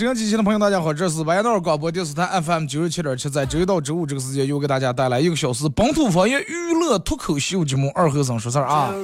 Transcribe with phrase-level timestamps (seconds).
[0.00, 8.94] 收音机前的朋友，大家好，这是白道广播电视台 FM 九十七点七，在周一到周五这个时间，又给大家带来一个小时本土方言娱乐脱口秀节目《二和尚说事儿》啊。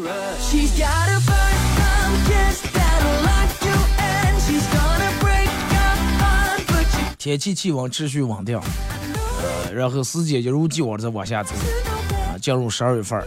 [7.18, 11.54] 天气气温持续稳定，呃，然后时间一如既往的在往下走，
[12.32, 13.26] 啊，进入十二月份儿。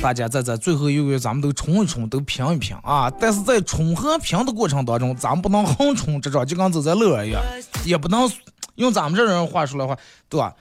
[0.00, 3.10] 大家在这最后一个月，咱们都冲一冲，都拼一拼啊！
[3.20, 7.42] 但是在冲和拼的过程当中，咱们不能横冲直撞，就跟走在路上一样，
[7.84, 8.30] 也不能
[8.76, 9.96] 用咱们这人话说的话，
[10.28, 10.54] 对吧？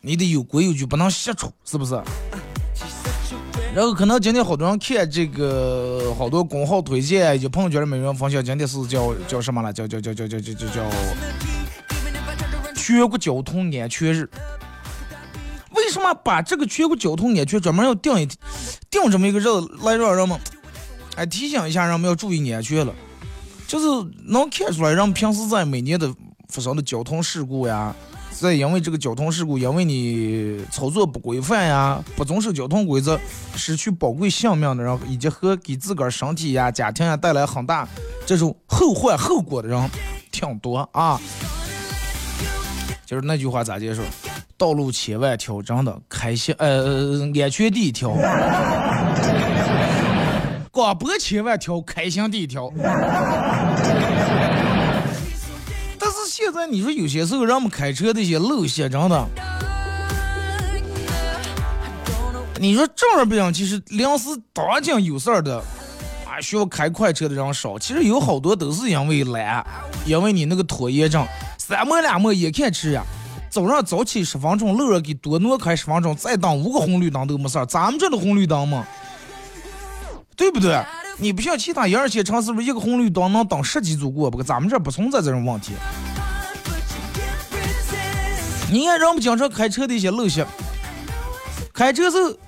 [0.00, 2.00] 你得有规有矩，不能瞎冲，是不是？
[3.74, 9.70] 然后可能今天好多人看这个，好多公号推荐以及朋友圈的美人分享，今天是叫叫什么了？
[9.72, 10.82] 叫叫叫叫叫叫叫叫
[12.74, 14.28] 全国交通安全日。
[15.90, 18.28] 为什么把这个全国交通安全专门要定一
[18.88, 19.44] 定这么一个日
[19.82, 20.38] 来让人们
[21.16, 22.94] 哎提醒一下人们要注意安全了？
[23.66, 26.14] 就是能看出来，人们平时在每年的
[26.48, 27.92] 发生的交通事故呀，
[28.30, 33.18] 在因为这个交通事故，因为你操作不规范呀，不遵守交通规则，
[33.56, 37.88] 失去宝贵性命的人，以及和给自个儿身体呀、家庭呀带来很大
[38.24, 39.90] 这种后患后果的人
[40.30, 41.20] 挺多啊。
[43.04, 44.02] 就是那句话咋结束？
[44.60, 48.10] 道路千万条，真的开心呃安全第一条，
[50.70, 52.70] 广播千万条，开心第一条。
[55.98, 59.26] 但是现在你说有些时候，人们开车那些路线真的，
[62.60, 65.56] 你说正儿八经，其实临时当紧有事儿的
[66.26, 67.78] 啊，需要开快车的人少。
[67.78, 69.64] 其实有好多都是因为懒，
[70.04, 73.02] 因为你那个拖延症，三磨两摸眼看吃呀。
[73.50, 77.66] 早上早起十分钟，路上给多挪开十分钟，再等五个红绿灯都没事儿。
[77.66, 78.86] 咱们这的红绿灯嘛，
[80.36, 80.80] 对不对？
[81.18, 84.40] 你不像其他一二线城市，不一个红绿灯能等十几组过不？
[84.40, 85.72] 咱们这不存在这种问题。
[88.70, 90.44] 你看人们经常开车的一些陋习，
[91.74, 92.38] 开车是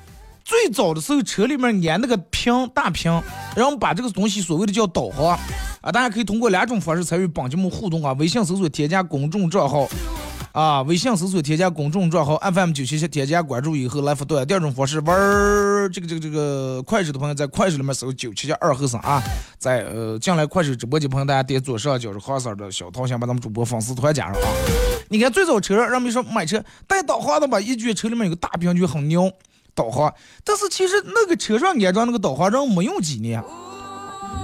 [0.45, 3.11] 最早的时候车里面安那个屏大屏，
[3.57, 5.37] 然后把这个东西所谓的叫导航
[5.81, 9.89] 啊，大家可以通过两种方式参与本节目互动啊，微信搜索添加公众账号。
[10.53, 14.45] 啊，微信搜索添加公众账号 FM 九七七，添加关注以后来互动。
[14.47, 19.23] 第二种方式，玩儿这个这个这个快手的朋友在快手里面搜九七七二和尚啊，
[19.59, 24.49] 在呃进来快手直播间朋友，大家点左上角是黄色的小桃心，把咱们主播粉丝团加上啊。
[25.09, 29.33] 你看最早车让人们说买车带导航的吧，一句车里面有个大屏就很牛
[29.75, 30.13] 导航，
[30.45, 33.43] 但是其实那个车上安装那个导航人没用几年。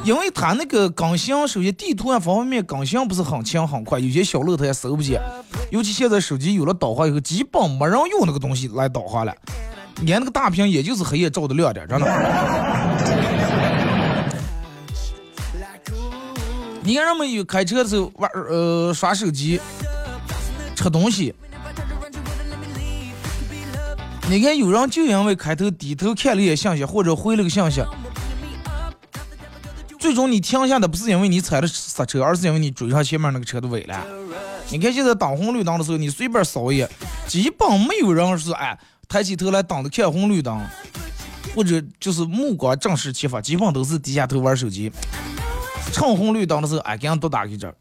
[0.05, 5.21] 因为它那个更新，首先地图啊方方面面更新不是很勤很快，有些小路它也搜不见。
[5.71, 9.35] 尤其现在手机有了导航以后，基本没人用那个东西来导航了。
[10.03, 12.07] 连那个大屏也就是黑夜照的亮点，真的。
[16.83, 19.61] 你看人们有开车的时候玩呃刷手机、
[20.75, 21.35] 吃东西，
[24.31, 27.83] 你看有人就因为开头低头看了一眼信息或者回了个信息。
[29.99, 34.07] 最终你停下的不是因为你踩了刹车，而是因为你追上前面那个车的尾了。
[34.71, 36.89] 你看现在等红绿灯的时候，你随便扫一眼，
[37.27, 38.79] 基本没有人是哎
[39.09, 40.61] 抬起头来等着看红绿灯，
[41.55, 44.93] 或者就是目光正视前方，基本都是低下头玩手机。
[45.93, 47.75] 趁红绿灯的时候，哎，给人多打个针，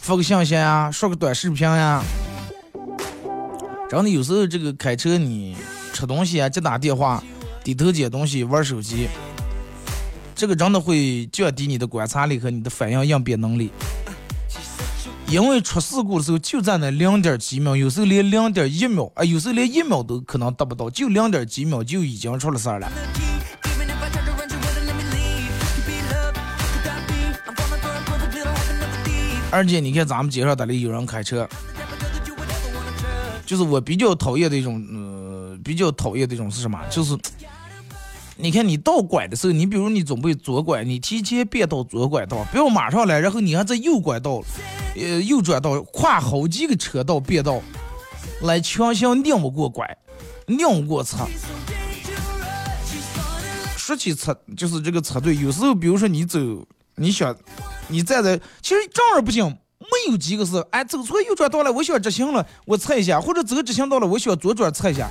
[0.00, 2.02] 发个信息呀，说个短视频呀。
[3.90, 5.56] 真的有时候这个开车你
[5.92, 7.22] 吃东西啊，接打电话，
[7.64, 9.08] 低头捡东西，玩手机。
[10.40, 13.70] 这个真的会降低你的观察力和你的反应应变能力，
[15.28, 22.90] 因为出事故的时候就在那零点几秒，有时候连零点一秒，啊，有时候连一秒都可能达不到，就零点几秒就已经出了事儿了。
[29.50, 31.46] 而且你看咱们街上这里有人开车，
[33.44, 36.80] 就是我比较讨厌的一种，呃，比较讨厌的一种是什么？
[36.88, 37.14] 就是
[38.42, 44.42] 你看你倒拐的时候，你比如你准备左拐，你提前变到左拐道，不要马上来，然后你还在右拐道，
[44.96, 47.60] 呃，右转道跨好几个车道变道，
[48.42, 49.86] 来强行拧不过拐，
[50.46, 51.18] 拧不过车。
[53.76, 56.38] 说起车，就是这个车队，有时候比如说你走，
[56.94, 57.36] 你想，
[57.88, 65.10] 你站在，其实正儿八经没有几个是，哎，走错右转道了，我想直行了，我测一下，或者走直行道了，我想左转测一下。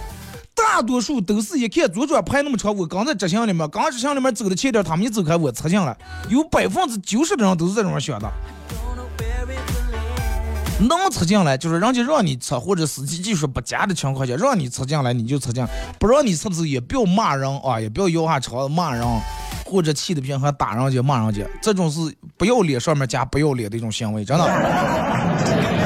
[0.59, 5.97] 大多数都是一看左转排那么长，我刚在直行里面，刚直行里面走的前点，他们一走开，我侧进了。
[6.29, 8.29] 有百分之九十的人都是这种想的。
[10.81, 15.65] 能侧进来，就是人家让你侧，或者司机技术不佳的情况下，让你侧进来你就侧进，
[15.99, 19.05] 不让你侧的时候也不要骂人啊，也不要摇下车骂人，
[19.65, 21.99] 或者气的不行还打人家骂人家，这种是
[22.37, 25.78] 不要脸上面加不要脸的一种行为，真的。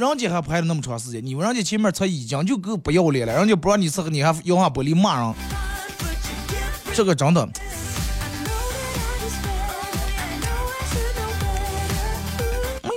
[0.00, 5.34] 人家还排了那么长时间，你们人家前面侧已经就够不要脸了，人家不让你侧，你还摇下玻璃骂人，
[6.94, 7.46] 这个真的。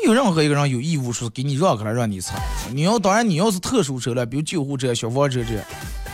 [0.05, 2.35] 有任何一个人有义务说给你让开了让你擦。
[2.73, 5.63] 你要当然你要是特殊车了，比如救护车、消防车这，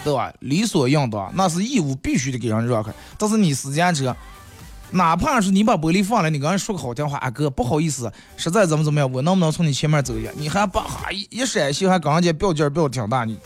[0.04, 0.32] 对吧？
[0.42, 2.94] 理所应当，那是义务，必须得给人让开。
[3.18, 4.16] 但是你私家车，
[4.92, 10.32] 哪怕是你把玻璃放了，你跟人说个好听话，啊哥不好意思，实在怎么怎么样，我能不能从你前面走一下？
[10.36, 13.38] 你还把哈一一闪现，还跟人家标劲儿标挺大，你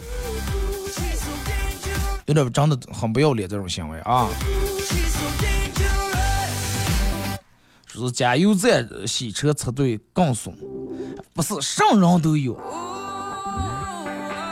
[2.26, 4.30] 有点真的很不要脸这种行为啊！
[7.94, 10.56] 就是加油站洗车车队更怂，
[11.34, 12.54] 不是什么人都有，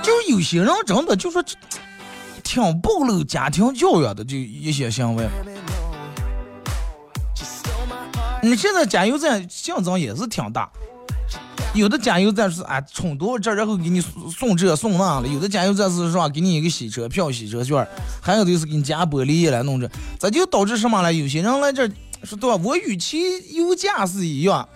[0.03, 1.41] 就有些人真的就说
[2.43, 5.27] 挺暴露家庭教育的，就一些行为。
[8.41, 10.69] 你现在加油站竞争也是挺大，
[11.73, 14.01] 有的加油站是啊充多少这，然后给你
[14.35, 17.87] 送这送那了；有的加油站是说给你一个洗车票、洗车券，
[18.21, 19.89] 还有的是给你加玻璃来弄这，
[20.19, 21.13] 这就导致什么了？
[21.13, 21.89] 有些人来这。
[22.23, 22.61] 说对吧？
[22.63, 23.19] 我与其
[23.55, 24.69] 油价是一样，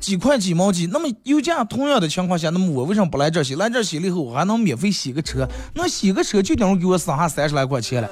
[0.00, 3.56] 几块几毛几，那么油价同样的情况下，那么我为什么不来这洗？
[3.56, 8.08] 来这洗了以后，我还能免费洗个车，那洗个车就等于给我省下三十来块钱了，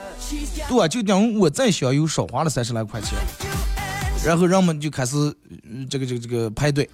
[0.68, 0.88] 对吧？
[0.88, 3.10] 就等于我再香油少花了三十来块钱。
[4.28, 5.34] 然后人们就开始
[5.88, 6.86] 这个这个这个排队，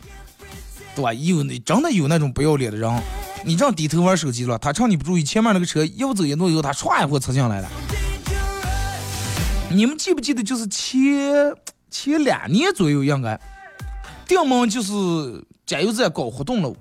[0.94, 1.12] 对吧？
[1.12, 3.02] 有那真的有那种不要脸的人，
[3.44, 7.68] 你这样低头玩手机了，他趁你不注意，前面那个车又走一路以后，他唰一会插进来了。
[9.68, 11.52] 你们记不记得，就是前
[11.90, 13.40] 前两年左右，应该，
[14.28, 14.92] 定门就是
[15.66, 16.72] 加油站搞活动了，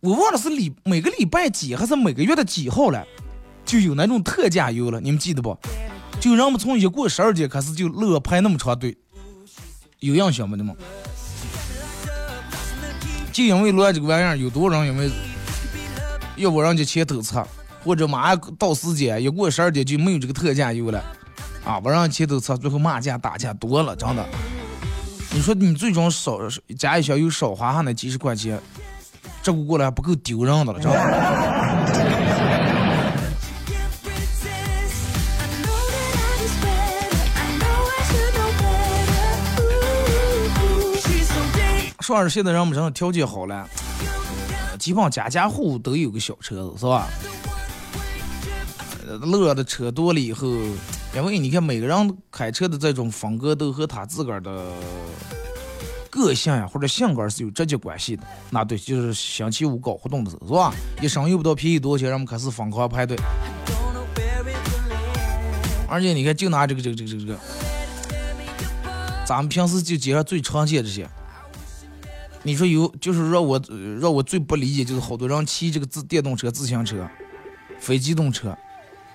[0.00, 3.04] 我忘了是礼每个礼拜几还是每个月的几号了，
[3.66, 5.54] 就有那种特价油了，你们记得不？
[6.20, 8.96] 就人们从一过十二点开始就乐排那么长队，
[10.04, 10.74] 有印象没的吗？
[13.32, 15.10] 就因为乱这个玩意儿，有多少人因为
[16.36, 17.46] 要不人家前头擦，
[17.82, 21.02] 或者马上到时间一过十二点就没有这个特价油了。
[21.64, 21.80] 啊！
[21.80, 24.22] 不让前头擦，最后骂架打架多了，真的。
[25.32, 26.38] 你说你最终少
[26.78, 28.60] 加一箱油少花上那几十块钱，
[29.42, 30.98] 这个过来还不够丢人的了，真的。
[42.04, 43.66] 说是现在人们真的条件好了，
[44.78, 47.08] 基本上家家户户都有个小车子，是吧？
[49.22, 50.46] 乐的车多了以后。
[51.16, 54.66] 因为你看，每个人开车的这种风格都和他自个儿的
[56.10, 58.22] 个性呀，或者性格是有直接关系的。
[58.50, 60.74] 那对，就是星期五搞活动的时候，是吧？
[61.00, 63.16] 一生又不到便宜多少钱，让我们开始疯狂排队。
[65.88, 67.38] 而且你看，就拿这个这个这个这个，
[69.24, 71.08] 咱们平时就街上最常见这些。
[72.46, 73.60] 你说有，就是让我
[74.00, 77.08] 让我最不理解，就是好多人骑这个自电动车、自行车、
[77.80, 78.54] 非机动车。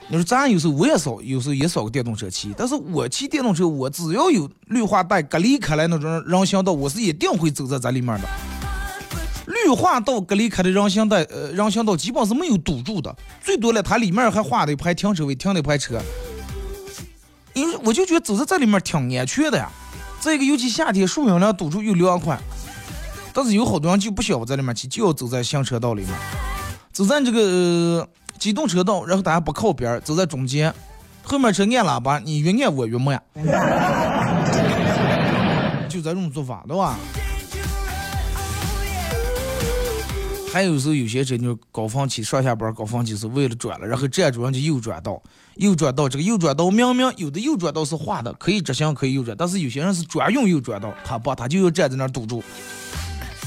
[0.07, 8.27] 你说咱有时候我也少，有时候也少个电动车骑，但是我骑电动车，我只要有绿化带隔离开来那种人行道，我是一定会走在这里面的。
[9.45, 16.01] 绿化道隔离开的人行道，呃，人行道基本是没有堵住的，最多了它里面还画了一排停车位，停了一排车。
[17.53, 19.69] 因为我就觉得走在这里面挺安全的呀。
[20.19, 22.39] 这个，尤其夏天树荫凉，堵住又凉快。
[23.33, 26.11] 但是有好多人就不想在里面骑，就要走在行车道里面，
[26.91, 28.07] 走在这个。
[28.39, 30.73] 机动车道，然后大家不靠边，走在中间，
[31.23, 33.21] 后面车按喇叭，你越按我越慢，
[35.89, 36.97] 就这种做法，对吧？
[40.53, 45.21] 还有时候有些车就是高峰期上下班高峰期是为了转了，然后站住人家右转道，
[45.57, 52.41] 右转道这个右转道明明有的右转道是画的，可以直行可以右转，但是有些人是专用右转道，他不他就要站在那儿堵住，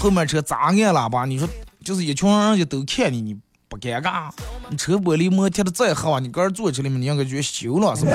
[0.03, 1.25] 后面车咋按喇叭？
[1.25, 1.49] 你说
[1.85, 3.37] 就是一群人人家都看你，你
[3.69, 4.33] 不尴尬？
[4.69, 8.11] 你车玻璃膜贴的再厚，你个人坐车里面你应该觉得羞了是吧？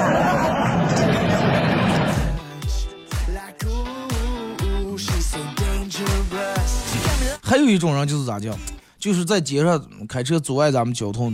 [7.42, 8.54] 还有一种人就是咋讲，
[9.00, 11.34] 就是在街上开车阻碍咱们交通。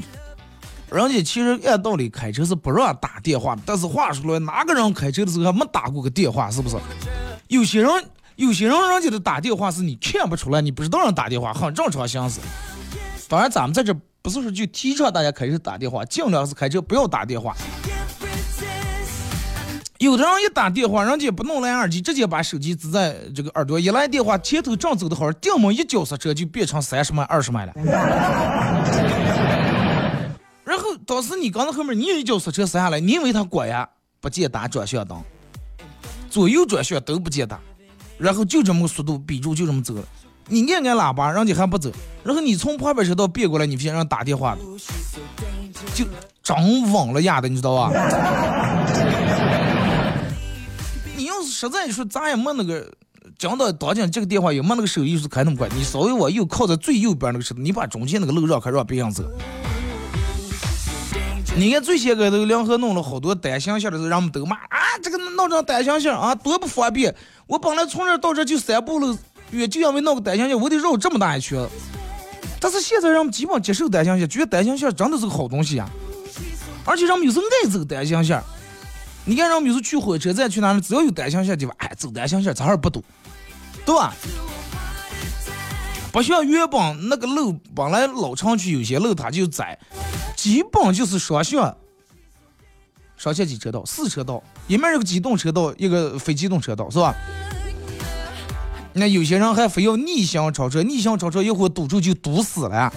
[0.91, 6.51] 人家其实按道理开车是不让打电话的，但是话说来，哪个人开车的时候还没打过个电话？
[6.51, 6.77] 是不是？
[7.48, 7.89] 有些人，
[8.35, 12.39] 有些人人家的打电话是你看不出来，你不知道人打电话，很正常行事。
[13.29, 17.55] 当然，咱们在这不是说就提倡大家开车打电话，尽量是开车不要打电话。
[19.99, 27.73] 有的人一打电话，人家不弄蓝牙耳机，直接把手机支在这个耳朵，一来电话，前头正走的好，定门一脚刹车就变成三十迈、二十迈了。
[30.65, 33.87] 然后当时你刚在后面，你一脚刹车刹下来，你以为他果然
[34.19, 35.21] 不见打转向灯，
[36.29, 37.59] 左右转向都不见打，
[38.17, 40.03] 然后就这么个速度，比住就这么走了。
[40.48, 41.89] 你按按喇叭，人家还不走，
[42.24, 44.58] 然后你从旁边车道变过来，你发现人打电话
[45.96, 46.05] 就
[46.43, 47.89] 整稳了压的，你知道吧？
[51.15, 52.91] 你要是实在说，咱也没那个
[53.38, 55.70] 讲到当今这个电话也没那个手艺是开那么快。
[55.70, 59.24] 你稍微往右靠在最右边那个车道，你把中间那个路让开，让别人走。
[61.55, 67.15] 你看最先个这个梁河弄了好多单行线的时候，人们都骂啊，这个弄成单行线啊，多不方便！
[67.47, 69.17] 我本来从这到这就三步路
[69.51, 71.67] 远，就因为弄个单行线，我得绕这么大一圈。
[72.59, 75.89] 但是现在人们基本接受单行线，觉得单行线真的是个好东西啊，
[76.85, 78.41] 而且人们有时候爱走单行线。
[79.25, 83.03] 你看，人们有时候去火车站去哪里，只要有单向线地方，哎，走单向线咋儿不堵，
[83.85, 84.13] 对吧？
[86.12, 89.79] 不像原本那个路，本来老城区有些路它就窄，
[90.35, 91.75] 基本就是双向，
[93.23, 97.15] 双向几车道，四车道，一面有个机动车道，一个非机动车道，是吧？
[98.91, 102.91] 那有些人还非要逆向超车，逆向超车一会儿堵住就堵死了。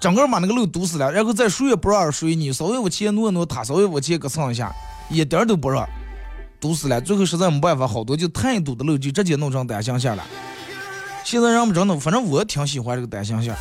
[0.00, 4.74] 整个把那个路堵死了，然后再谁也不让谁，你稍微往前挪挪，他稍微往前搁蹭一下，
[5.10, 5.86] 一点都不让，
[6.58, 6.98] 堵死了。
[6.98, 10.24] 最后实在没办法，好多就太堵的路就直接弄成单行线了。
[11.24, 13.54] 现在人们真的，反正我挺喜欢这个单行线。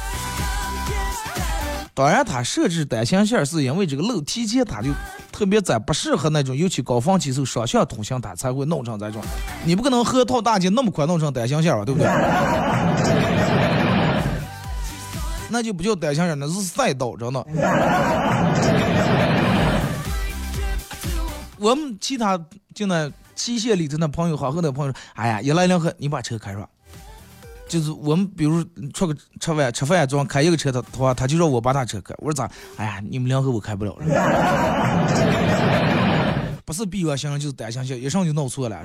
[1.95, 4.89] 当然，它设置单行线是因为这个路提前它就
[5.31, 9.23] 特别窄，不适合那种尤其高峰期时候双向通行，它才会弄成这种。
[9.63, 12.09] 你不可能河套大街那么宽弄成单行线吧，对不对？
[15.49, 17.47] 那就不叫单行线，那是赛道，真的。
[21.57, 22.37] 我们其他
[22.73, 26.67] 就那七县里头那朋友，好和那朋友说：“哎呀，一来两喝，你把车开上。”
[27.67, 32.13] 就是我们比如出个吃饭吃饭，总开一个车，他他他就让我把他车开。
[32.19, 32.50] 我说咋？
[32.77, 33.95] 哎呀，你们两个我开不了。
[36.63, 38.77] 不是闭环型，就是单行线，一上就闹错了。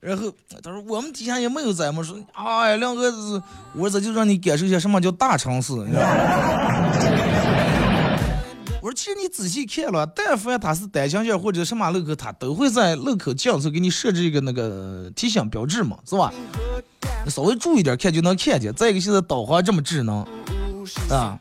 [0.00, 3.42] 然后他说我们底下也没有咱们说，哎，两个，
[3.74, 7.21] 我这就让你感受一下什么叫大城市，你知道吗？
[8.92, 16.32] 其实你仔细看了，但凡它是单行线或者什么路口，它都会在路口镜头给你设置一个那个提醒标志嘛，是吧？
[17.28, 18.72] 稍微注意点看就能看见。
[18.74, 20.26] 再一个现在导航这么智能，
[21.08, 21.38] 啊，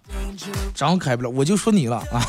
[0.73, 2.21] 真开不了，我就说你了啊。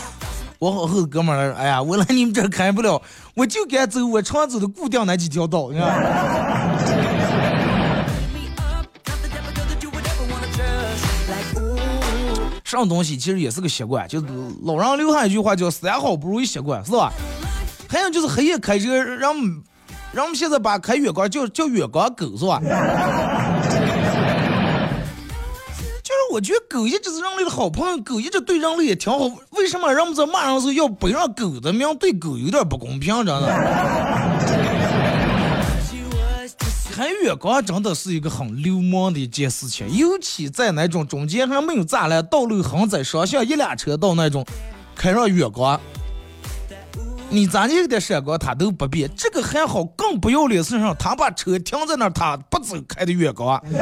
[0.58, 3.02] 我好后哥们儿，哎呀，我来你们这开不了，
[3.34, 6.51] 我就该走我常走的固定那几条道，你看。
[12.78, 14.26] 上东西其实也是个习惯，就是
[14.64, 17.12] 老人留下一句话叫“三好不如一习惯”，是吧？
[17.88, 19.34] 还有就是黑夜开车，让
[20.12, 22.60] 让我们现在把开远光叫叫远光狗，是吧？
[26.02, 29.30] 就是我觉得狗一直是人类的好朋友，狗一直对人类也挺好。
[29.50, 31.94] 为什么人们在骂人的时候要背上狗的名？
[31.98, 34.31] 对狗有点不公平，真的。
[36.92, 44.44] 开月光真的是一个很流氓的一件事情，尤其在那种中间还没有栅栏、道路横在双向一辆车道那种，
[44.94, 45.80] 开上月光，
[47.30, 53.58] 你咋一点闪光他都不变，这个还好，更不要脸是上他把车停在那儿，他不走开的月光。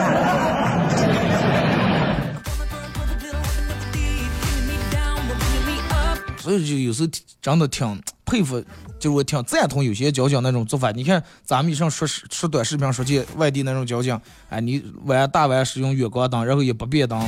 [6.38, 7.08] 所以就有时候
[7.42, 8.64] 真的挺佩服，
[9.00, 10.92] 就我挺赞同有些交警那种做法。
[10.92, 14.16] 你看咱们以上说说短视频说去外地那种交警，
[14.50, 17.18] 哎，你晚大晚使用远光灯，然后也不变灯，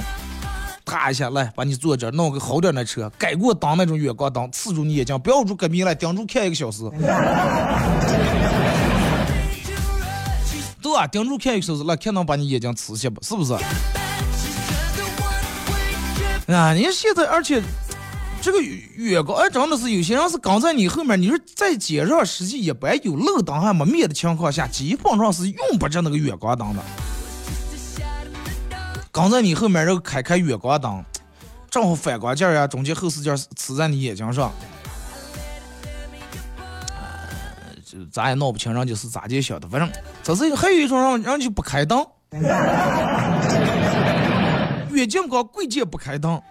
[0.85, 6.83] 啪一下来把你坐这，弄个好点的车，改过灯那种远光灯，刺住你眼睛，不要住隔壁来盯住看一个小时。
[10.83, 13.23] 对啊盯住看一个小时，那看能把你眼睛刺瞎不？
[13.25, 13.55] 是不是？
[16.53, 17.63] 啊，你现在而且
[18.43, 26.83] 这个远光，哎，真的是有些人是跟在你后面，你说在街上实际一般有路灯还没灭的情况下，基本上是用不着那个远光灯的。
[29.13, 31.05] 刚在你后面，然后开开远光灯，
[31.71, 34.51] 正好反光镜呀，中间后视镜刺在你眼睛上。
[37.87, 39.89] 就咱也闹不清人家是咋就想的，反正
[40.25, 42.05] 这是还有一种人，人就不开灯，
[44.91, 46.43] 远近光贵贱不开灯。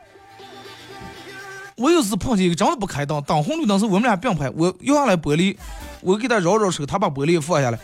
[1.82, 5.58] 我有时碰见一个真的不开灯，等红绿灯时我们俩并排，我摇下来玻璃，
[6.02, 7.80] 我给他绕绕手，他把玻璃放下来，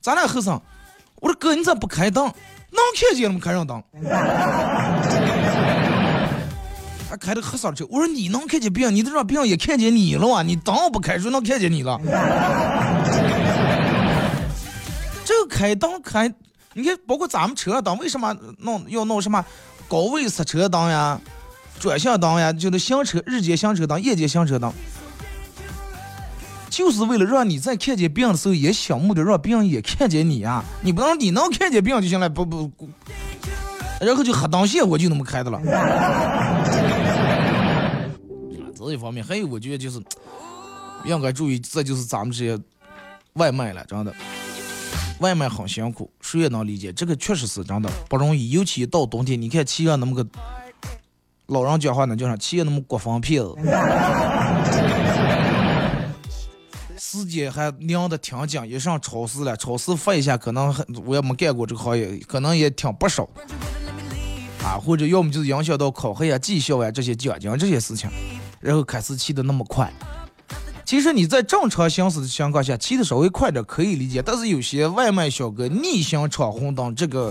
[0.00, 0.60] 咱俩后生，
[1.16, 2.24] 我说哥你咋不开灯？
[2.72, 3.40] 能看见了吗？
[3.42, 3.82] 开上灯。
[7.10, 10.42] 他开的黑色车，我说你能看见别人，你都让别人也看见你了哇！
[10.42, 12.00] 你灯不开，谁能看见你了？
[15.22, 16.32] 这个开灯开，
[16.72, 19.44] 你看，包括咱们车灯，为什么弄要弄什么
[19.86, 21.20] 高位刹车灯呀、
[21.82, 24.72] 转向灯呀，就是行车日间行车灯、夜间行车灯，
[26.70, 30.64] 就是为了让你在看见别人的时候，也醒目的让别人也看见你啊！
[30.80, 32.70] 你不能你能看见别人就行了，不不，
[34.00, 35.60] 然后就黑灯线我就那么开的了。
[38.76, 40.00] 这一方面，还有我觉得就是
[41.04, 42.56] 应该注意，这就是咱们这些
[43.32, 44.14] 外卖了，真的，
[45.18, 50.24] 外卖很辛苦，谁也能理解，这个确实是真的不容易，尤其到冬天，你看企业那么个
[51.52, 52.34] 老人讲话呢，叫啥？
[52.38, 53.54] 企业那么国防片子，
[56.98, 63.28] 时间还量的挺紧，一上超市了，超市发一下，可能我也没干过这个行业，可能也挺不少
[64.64, 68.08] 啊，或者要么就是影响到考核呀、绩效呀这些奖金这些事情。
[68.58, 69.92] 然后开始骑的那么快，
[70.86, 77.30] 其实你在正常行驶的情况下骑的稍微快点可以理解，但是有些外卖小哥逆行闯红灯，这个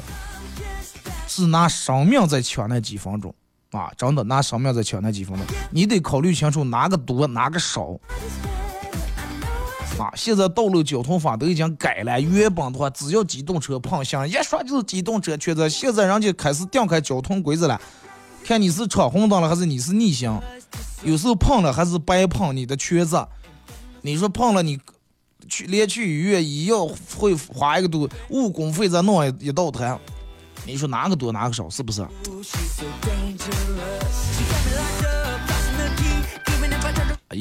[1.28, 3.34] 是拿生命在抢那几分钟
[3.72, 3.92] 啊！
[3.98, 7.98] 真的拿生命在抢那几分钟，你得考虑清楚哪个多哪个少
[9.98, 10.12] 啊！
[10.16, 17.80] 现在道路交通法都已经改了，原本的话只要机动车碰箱，一说就是机动车全责，现在人家开始定开交通规则了，
[18.44, 20.38] 看你是闯红灯了还是你是逆行。
[21.04, 23.26] 有时候碰了还是白碰，你的圈子。
[24.02, 24.80] 你说碰了你
[25.48, 29.98] 去连去医院医药会花一个多误工费再弄一道台，
[30.66, 32.02] 你说哪个多哪个少是不是？
[37.30, 37.38] 哎，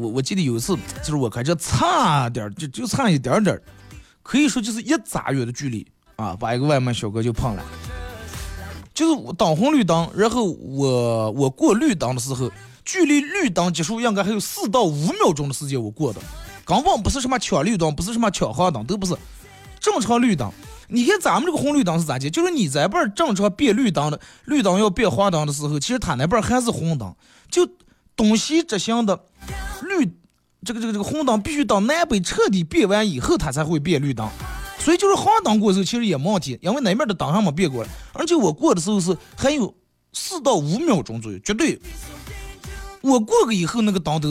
[0.00, 3.60] 我我记得有一次就是我开车差点就就差一点点
[4.22, 7.64] 可以说就是一咋远的距离啊，把一个外卖小哥就碰了。
[8.92, 12.50] 就是我等红绿灯，然后我我过绿灯的时候。
[12.86, 16.20] 距离绿灯结束应该还有四到五秒钟的时间，我过的，
[16.66, 19.16] 根本不是什么抢绿灯，不是什么抢黄灯，都不是
[19.80, 20.52] 正常绿灯。
[20.94, 22.30] 你看咱们这个红绿灯是咋的？
[22.30, 27.12] 就是你这边正常变绿灯的，绿灯要变黄灯的时候，其实他那边还是红灯。
[27.50, 27.68] 就
[28.14, 29.24] 东西直行的
[29.82, 30.06] 绿，
[30.64, 34.28] 这个这个这个红灯必须到南北彻底变完以后，它才会变绿灯。
[34.78, 37.90] 所以就是黄灯过的时候，其实也没问题，因为那边的灯还没变过来。
[38.12, 39.74] 而且我过的时候是还有
[40.12, 41.80] 四到五秒钟左右，绝对。
[43.00, 44.28] 我过个以后，那个灯都，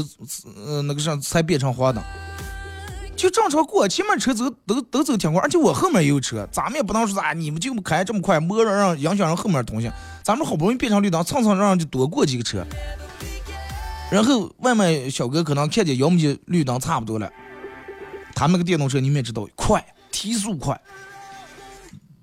[0.65, 2.01] 呃，那个啥才变成黄灯，
[3.23, 9.89] 就正常过，前面车走都都走挺快，而且我后面也有车，咱们也不能说啥，你们就开这么快，摸着让影响人后面通行。
[10.21, 12.65] 咱们好不容易变成绿灯，蹭蹭让就多过几个车。
[14.11, 17.31] 然后外卖小哥可能看见要么就绿灯差不多了，
[18.35, 19.81] 他那个电动车你们也知道，快，
[20.11, 20.77] 提速快，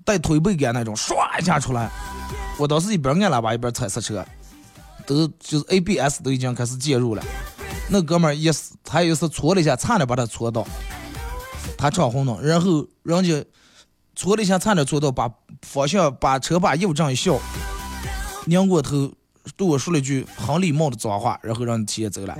[0.05, 1.89] 带推背感那种，唰一下出来。
[2.59, 4.23] 我当时一边按喇叭一边踩刹车。
[5.07, 7.23] 都就是 ABS 都已经开始介入了，
[7.93, 10.65] 那哥们儿也是，他也是搓了一下，差点把他搓到，
[11.77, 13.43] 他闯红灯，然后人家
[14.15, 15.29] 搓了一下，差点搓到，把
[15.61, 17.37] 方向把车把右正一笑，
[18.45, 19.11] 拧过头
[19.57, 22.33] 对我说了一句很礼貌的脏话，然后让你提走了。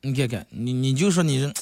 [0.00, 1.52] 你看看，你你就说你。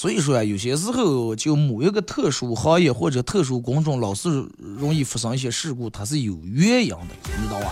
[0.00, 7.08] 所以说啊，有些时候就某一个特殊行业或者特殊工种，老是容易发生一些事故，它是有原因的，
[7.38, 7.70] 你知道吧？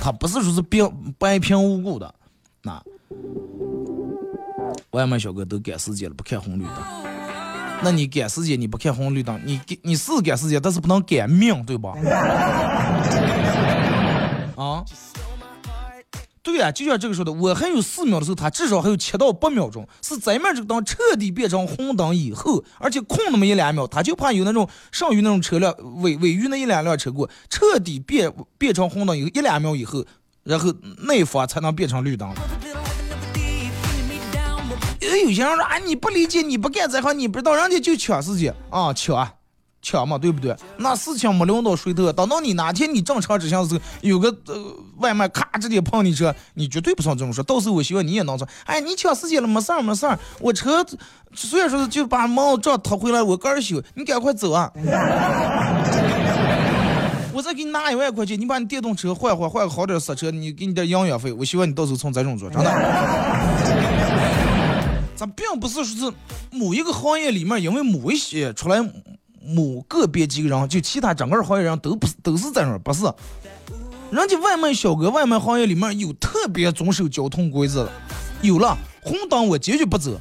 [0.00, 2.14] 它不是说是平白平无故的。
[2.62, 2.80] 那
[4.90, 6.74] 外卖小哥都赶时间了，不看红绿灯。
[7.82, 11.94] 那你赶时间你不看红绿灯，你你是赶时间，但是不能赶命，对吧？
[14.54, 14.84] 啊？
[16.50, 30.04] 对啊，就像这个说的，我还有四秒的时候，他至少还有七到八秒钟，是咱们这个灯彻底变成红灯以后，而且空那么一两秒，他就怕有那种剩余那种车辆尾尾余那一两辆车过，彻底变变成红灯以后一两秒以后，
[30.42, 30.74] 然后
[31.06, 32.28] 那方才能变成绿灯。
[35.00, 39.16] 有些人说，啊，你不理解，你不干这行，你不知道，人家就抢时间啊，抢
[39.82, 40.54] 抢嘛，对不对？
[40.78, 44.54] 那事情没轮到谁头，等到你哪天你正常执行的时候，有个呃
[44.98, 47.42] 外卖咔直接碰你车，你绝对不上这种说。
[47.44, 50.84] 到时候我希望你也能说，哎，你抢时间了，没事儿没事儿，我车
[51.34, 54.70] 虽然说就把毛这掏回来，我个儿修，你赶快走啊！
[57.32, 61.32] 我再给你拿一万块钱，你把你电动车换换，换个好点的刹车，你给你点营养费。
[61.32, 62.70] 我希望你到时候从这种做，真的。
[65.16, 66.12] 咱并不是说是
[66.50, 68.78] 某一个行业里面，因为某一些出来
[69.40, 73.04] 某个别几个人，就其他整个行业人都不是都是这样，不是。
[74.10, 77.92] 人家外卖小哥，外卖行业里面有特别遵守交通规则的，
[78.42, 80.20] 有了红灯我坚决不走。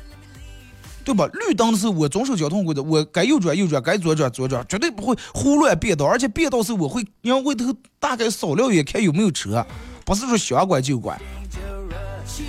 [1.02, 1.28] 对吧？
[1.34, 6.06] 绿灯的时候我遵守交通规则，我该右转右转，该左转左转，绝对不会胡乱变道。
[6.06, 9.66] 而且变道时我会让回头大概扫了一眼，看有没有车，
[10.06, 11.20] 不是说想拐就拐。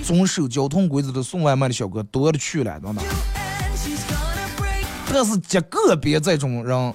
[0.05, 3.03] 遵守交通规则的送外卖的小哥多了去了，等等。
[5.13, 6.95] 但是极个别这种人，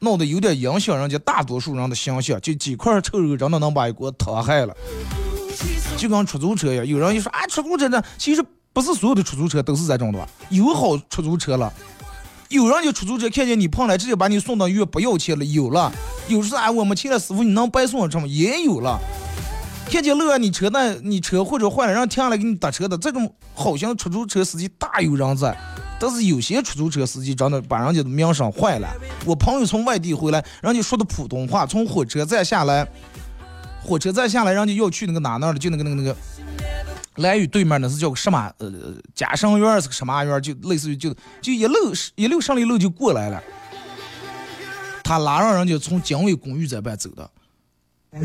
[0.00, 4.76] 闹得有点影响人家大多数人的形象，就几块臭肉真的能把一锅汤害了。
[5.96, 8.44] 就跟出租车一样，有人一说啊，出租车呢，其实。
[8.70, 10.28] 不是所有的出租车都是这种的？
[10.50, 11.72] 有好出租车了，
[12.48, 15.90] 有人家出租车看见你碰了，直接把你送到医院不要钱了，有了。
[16.28, 18.28] 有时啊，我们钱了，师傅你能白送什么？
[18.28, 19.00] 也有了。
[19.90, 25.58] 看见路上你车那，你车或者坏了，让停下来给你打车的这种好像出租车司机大有人在。
[26.00, 28.88] 但是有些出租车司机真的把人家的名声坏了。
[29.24, 32.86] 我朋友从外地回来，人家说的普通话，从火车站下来，
[33.82, 36.16] 火车站下来，人家要去那个哪那儿的，就那个那个那个。
[37.16, 38.48] 蓝雨对面那是叫个什么？
[38.58, 38.70] 呃，
[39.12, 40.40] 嘉生园是个什么园？
[40.40, 41.74] 就类似于就就一路
[42.14, 43.42] 一路上一路就过来了。
[45.02, 47.28] 他拉上人家从经纬公寓这边走的。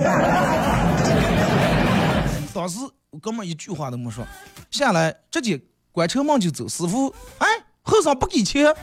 [2.53, 2.77] 当时
[3.09, 4.23] 我哥们一句话都没说，
[4.69, 5.59] 下来直接
[5.93, 6.67] 关车门就走。
[6.67, 7.47] 师傅，哎，
[7.83, 8.73] 后生不给钱。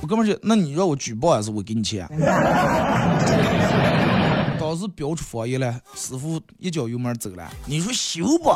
[0.00, 2.08] 我哥们就，那你让我举报还是我给你钱？
[4.58, 7.46] 当时飙出方言了，师傅一脚油门走了。
[7.66, 8.50] 你说羞不？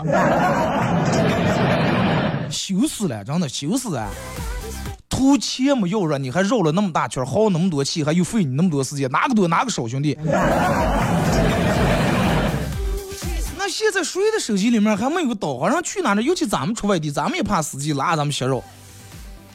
[2.50, 4.08] 羞死了，真的羞死了！
[5.10, 10.16] 图钱没要着，你还绕了那么大圈，耗那么多气，还又费你那么多时间，哪个多哪个少，兄弟。
[13.76, 15.68] 现在谁的手机里面还没有导航？
[15.68, 16.22] 上去哪呢？
[16.22, 18.62] 尤其咱们出外地，咱们也怕司机拉咱们瞎绕。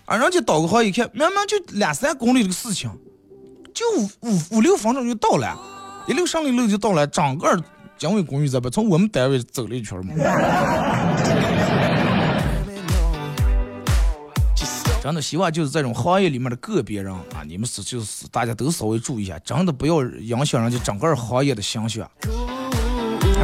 [0.04, 2.92] 啊，人家导个航一看，明明就两三公里这个事情，
[3.74, 5.58] 就五五五六分钟就到了。
[6.06, 7.64] 一路上一路就到了，整个
[7.98, 10.14] 经纬公寓这边，从我们单位走了一圈嘛。
[15.02, 22.06] 真的希望就是这种行业里面的个别人啊，你们是就是大家都稍微注意一下，真的不要影响人家整个行业的形象。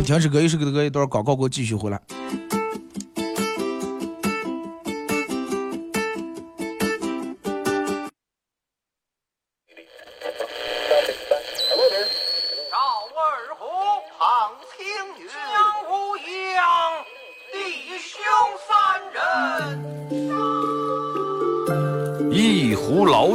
[0.03, 1.99] 听这歌一首歌的歌一段广告，给我继续回来。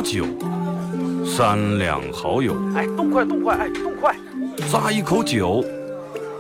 [0.03, 0.25] 酒，
[1.25, 2.57] 三两好友。
[2.75, 4.17] 哎，动快，动快，哎，动快！
[4.69, 5.63] 咂一口酒，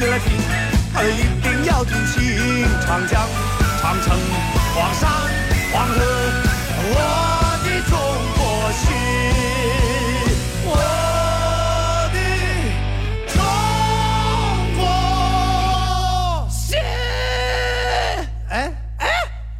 [0.00, 2.64] 你来听，一定要听清。
[2.86, 3.28] 长江、
[3.82, 4.18] 长城、
[4.74, 5.10] 黄山、
[5.70, 5.94] 黄河，
[6.88, 6.96] 我
[7.62, 7.92] 的中
[8.38, 8.40] 国
[8.72, 8.82] 心，
[10.64, 10.68] 我
[12.14, 12.16] 的
[13.28, 13.36] 中
[14.78, 14.80] 国
[16.48, 16.80] 心。
[18.48, 19.06] 哎哎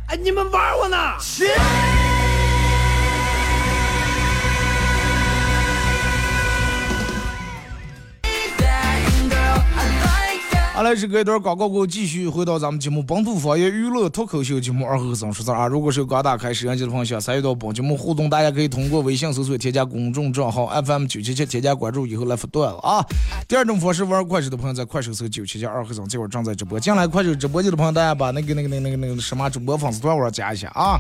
[0.07, 0.97] 哎，你们玩我呢？
[10.81, 15.67] 好了，是隔一段广告过后，继续回到咱们节目《本土方言娱乐脱口秀》节目二和尚说事啊。
[15.67, 23.05] 如果是刚打开摄像机的朋友，想参与到本节目互动，大家可以通过微信搜索添加公众账号 FM 九七七，添加关注以后来发段子啊。
[23.47, 26.81] 第二种方式，玩快手的朋友在快手搜九七七二和尚，这会儿正在直播。
[26.81, 30.99] 进来快手直播间的朋友，大家把那个那个那个那个那个什么主播粉丝团我加一下啊。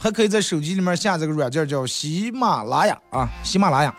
[0.00, 3.94] 还可以在手机里面下载个软件叫喜马拉雅啊，喜马拉雅。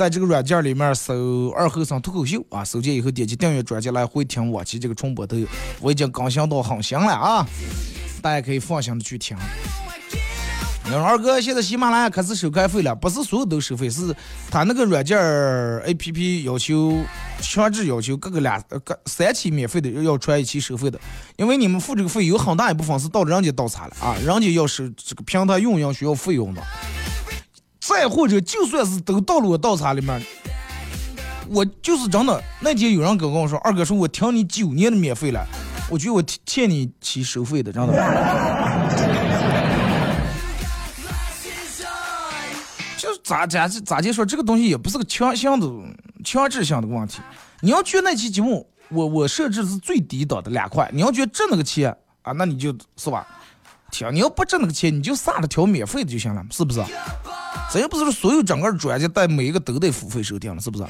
[0.00, 5.46] 在这个软件里面搜“二后生脱口秀”啊，搜见以后点击订阅专辑来回听往期这个重播都有，
[5.78, 7.46] 我已经更新到很新了啊，
[8.22, 9.36] 大家可以放心的去听。
[10.84, 14.16] 你说二哥，现在喜马拉雅开始收开费了，不是所有都收费，是
[14.50, 15.18] 他那个软件
[15.80, 16.98] A P P 要求
[17.42, 20.98] 强制要求各个两各三期免费的要传一期收费的，
[21.36, 26.62] 因为你们付这个费有很大一部分是到人家倒茶了啊，人家要收这个平台运营需要费用的。
[27.80, 30.22] 再或者，就算是都到了我倒茶里面，
[31.48, 32.40] 我就是真的。
[32.60, 35.46] 那天有人跟我说：“二哥，说我听你九年的免费了，
[35.88, 37.92] 我觉得我欠你起收费的，真的。
[42.96, 45.66] ”就是咋咋咋就说这个东西也不是个强性的、
[46.22, 47.20] 强制性的问题。
[47.62, 53.26] 你要觉得那期节目我我设置是最低档的两块，你要觉得挣那个钱啊，那你就是吧，
[53.90, 54.12] 听。
[54.14, 56.82] 你要不挣那个钱，你就撒着条免费的就行了，是不是？
[57.72, 60.84] 这又不是说所有整个专辑带每一个都得付费收听了，是不是？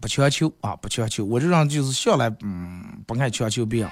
[0.00, 1.24] 不强求啊，不强求。
[1.24, 3.90] 我这人就是向来嗯不爱强求别人。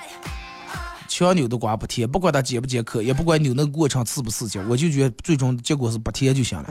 [1.09, 6.66] 强扭的瓜不甜，不管它解不解渴，也不管扭那个过程刺不刺激，我就觉得最终结果是不甜就行了。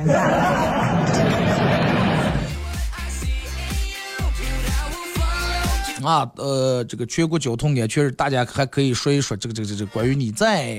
[6.06, 10.78] 啊，呃，这个全国交通安全日，大家还可以说一说这个这个这个关于你在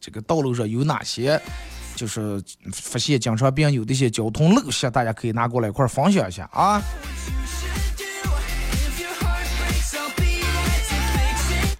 [0.00, 1.40] 这个道路上有哪些，
[1.96, 2.40] 就是
[2.72, 6.80] 发现经常别人有这些交通陋习，大家可以拿过来一块分享一下啊。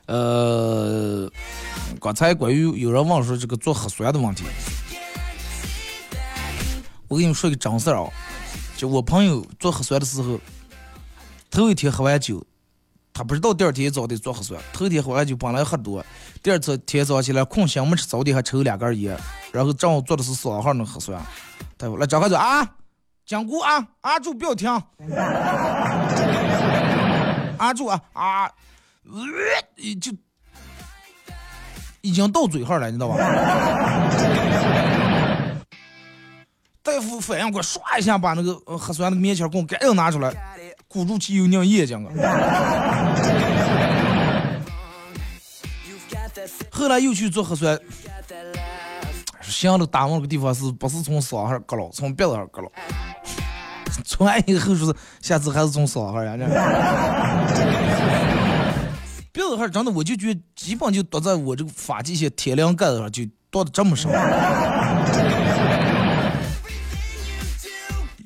[0.07, 1.31] 呃，
[2.01, 4.43] 刚才关于有人问说这个做核酸的问题，
[7.07, 8.11] 我跟你们说个真事儿啊，
[8.77, 10.41] 就我朋友做核酸的时候，
[11.49, 12.45] 头一天喝完酒。
[13.15, 16.03] 他不知道第二天早得做核酸，头天回来就本来喝多，
[16.43, 19.15] 第二次天早起来空闲没吃早点还抽两根烟，
[19.53, 21.21] 然后正好做的是三号那核酸，
[21.77, 22.67] 大夫来张开嘴啊，
[23.27, 24.71] 讲鼓啊，阿住不要停，
[27.59, 28.49] 阿住啊啊，
[30.01, 30.11] 就
[32.01, 33.17] 已经到嘴号了，你知道吧？
[36.83, 40.35] 大夫反应过，唰一下把那个核酸那个棉签给我赶紧拿出来。
[40.89, 42.13] 鼓住气又尿眼睛啊！
[46.75, 47.79] 后来又去做核酸，
[49.43, 52.69] 想了打完个地方是不是从嗓子割了，从鼻子上割了？
[54.07, 56.35] 从完以后说是下次还是从嗓子呀？
[57.55, 57.63] 这
[59.33, 64.11] 鼻子上真的我就觉得基本就剁在我这个发际线天灵盖子上，就剁的这么深。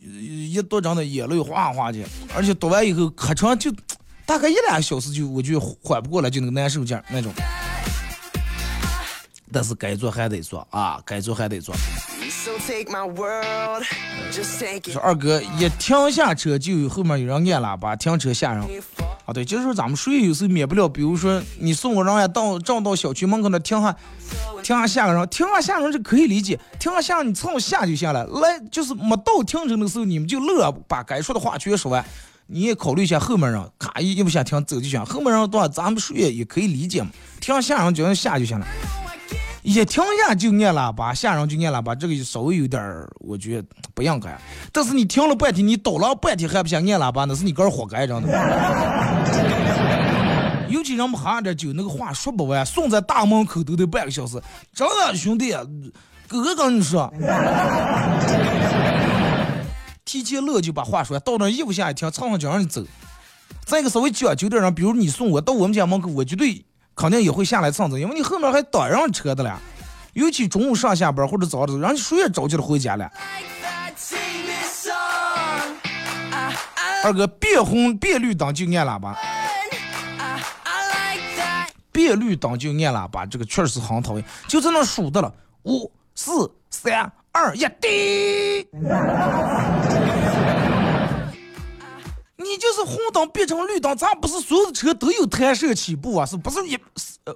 [0.09, 1.99] 一多张的眼泪哗哗的，
[2.35, 3.75] 而且读完以后可长，就
[4.25, 7.33] 大概一两个小时就我就缓不过来，就那个难受劲那种。
[9.57, 11.75] 但是该做还得做啊，该做还得做。
[14.93, 18.63] 说二哥一停下车就有后面有人按喇叭停车下人。
[19.25, 23.97] 啊，对，就是说咱们谁有时候免不了，比如说你送个人呀到正到小区门口那停下，
[24.63, 32.05] 停下下个人，停下下人是可以理解，停下下人你蹭下就行了，来就是没到停车的时候你们就乐把该说的话全说完，
[32.47, 37.09] 你也考虑一下后面人，咔一一不想停走就行，后面人多咱们谁也也可以理解嘛，
[37.41, 38.67] 停下下人就下就行了。
[39.67, 44.39] 一停下就按喇叭，下人就按喇叭，这个稍微有点儿，我觉得不应该。
[44.73, 48.29] 但是你停了半天，你倒了半天还不想按喇叭，那是你个人活该，真的。
[50.71, 54.41] 尤其人们喝点酒，那个话说不完，送在大门口都得半个小时。
[54.73, 55.51] 真的，兄弟，
[56.29, 57.13] 哥哥跟你说，
[60.05, 62.85] 提前乐就把话说，到那衣服下一听，蹭上就让你走。
[63.65, 66.65] 再一个稍微讲究点人，比如你送我到我们家门口，我绝对。
[66.97, 69.61] 肯定也会下来蹭蹭，因为你后面还挡人车的了。
[70.15, 73.11] 尤其中午上下班或者早的，人家谁也着急了回家了。
[77.05, 79.15] 二哥，变红变绿灯就按喇叭，
[81.93, 84.25] 变绿灯就按喇叭，这个确实很讨厌。
[84.49, 85.31] 就在那数的了，
[85.65, 88.67] 五、四、三、二、一，滴。
[92.49, 96.25] 你就是红灯变成绿灯，咱不是所有的车都有弹射起步啊？
[96.25, 96.79] 是不是一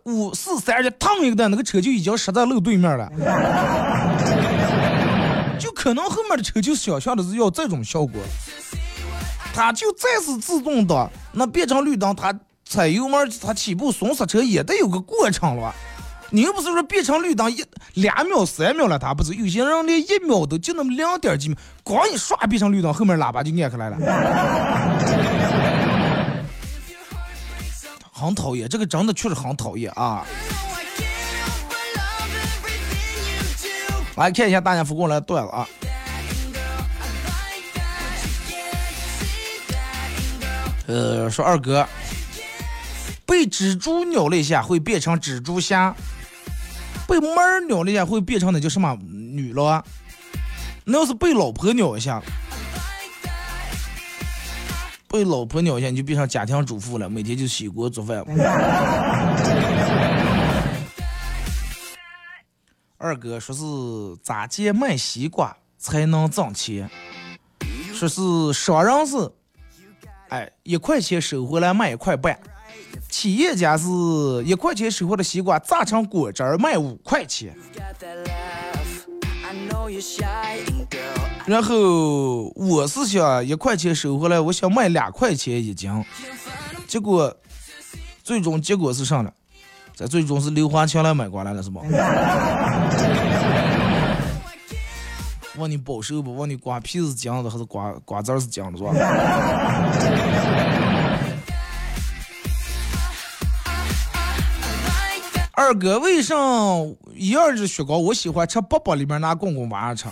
[0.04, 3.10] 五四三二一烫一个的，那个车就已经驶在路对面了？
[5.58, 8.20] 就可能后面的车就想象的是要这种效果。
[9.52, 12.32] 它就再是自动挡，那变成绿灯，它
[12.64, 15.74] 踩油门，它起步松刹车也得有个过程了。
[16.32, 17.64] 你又不是说变成绿灯一
[17.94, 19.34] 两秒、三秒了，它不是？
[19.34, 23.98] 有些人连一秒都就那么两点几秒，光一刷变成绿灯，后面喇叭就按开来了，
[28.12, 28.68] 很讨厌。
[28.68, 30.24] 这个真的确实很讨厌啊！
[34.16, 35.66] 来看一下大家发过来段子啊。
[40.86, 41.86] 呃，说二哥
[43.24, 45.96] 被蜘蛛咬了一下会变成蜘蛛侠。
[47.10, 49.84] 被猫儿咬了一下会变成那叫什么女了？
[50.84, 52.22] 那要是被老婆咬一下，
[55.08, 58.24] 被老婆咬一下你就变成家庭主妇了，每天就洗锅做饭。
[62.96, 63.62] 二哥说是
[64.22, 66.88] 咋接卖西瓜才能挣钱？
[67.92, 69.16] 说是商人是，
[70.28, 72.38] 哎，一块钱收回来卖一块半。
[73.08, 73.88] 企业家是
[74.44, 77.54] 一块钱收获的西瓜榨成果汁儿卖五块钱，
[81.46, 86.04] 然后我是想一块钱收回来，我想卖两块钱一斤，
[86.86, 87.36] 结果
[88.22, 89.32] 最终结果是啥了？
[89.94, 91.82] 这最终是刘华强来买瓜来了是吧？
[95.56, 96.34] 问你保收不？
[96.36, 98.94] 问你瓜皮是浆的还是瓜瓜子是浆的是吧？
[105.60, 106.34] 二哥，为啥
[107.14, 107.98] 一样是雪糕？
[107.98, 110.08] 我喜欢吃粑粑里面拿棍棍挖着吃。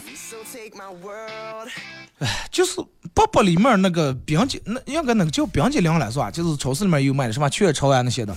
[2.19, 2.83] 哎，就是
[3.15, 6.31] 粑粑里面那个冰激，那应该那个叫冰激凌了是吧？
[6.31, 8.37] 就是超市里面有卖的什么雀巢啊那些的。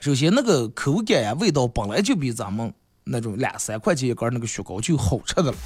[0.00, 5.56] 首先那个口感呀、味道本来就比咱们那种两三块钱一根那个雪糕就好吃的了。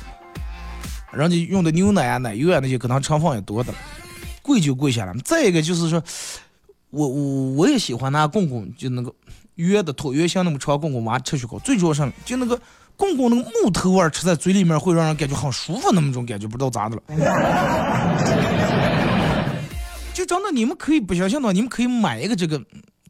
[1.11, 3.79] 人家用的牛奶啊、奶油啊那些可能成分也多的了，
[4.43, 5.15] 贵就贵下来。
[5.25, 6.05] 再一个就是说，
[6.91, 9.11] 我我我也喜欢拿棍棍就那个。
[9.67, 12.61] 圆的椭圆形那么长棍棍娃吃雪糕，最主要是就那个
[12.97, 17.03] 棍棍那个木头味儿，吃在嘴里面会让人感觉很舒服那么种感觉，不知道咋的了。
[20.15, 22.61] 就真的你们可以不相信的，你们可以买一个这个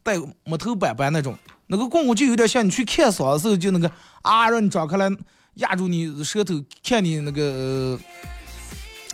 [0.03, 1.35] 带木头板板那种，
[1.67, 5.09] 那个棍棍就有点像你去看嗓子时候就那个啊，让你张开来
[5.55, 7.99] 压住你舌头，看你那个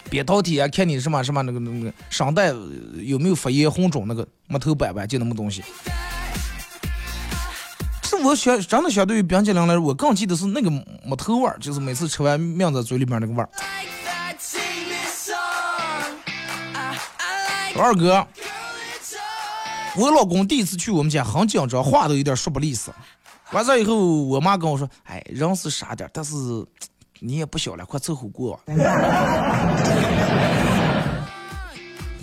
[0.09, 2.53] 扁桃体啊，看你什么什么那个那个声带
[3.01, 5.63] 有没有发炎红肿，那个木头板板就那么东西。
[8.23, 10.69] 我选真的相对于冰激凌来说，我更记得是那个
[11.03, 13.49] 木头味儿，就是每次吃完抿在嘴里面那个味儿。
[17.77, 18.25] 二哥，
[19.97, 22.93] 我老公第一次去我们家很紧张，话都有点说不利索。
[23.51, 26.33] 完事以后，我妈跟我说：“哎，人是傻点，但是
[27.19, 28.59] 你也不小了，快凑合过。”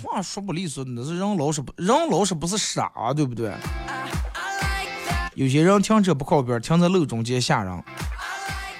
[0.03, 3.53] 话说不利索，那是人老实不人老实不是傻，对不对？
[5.35, 7.83] 有些人停车不靠边，停在路中间吓人，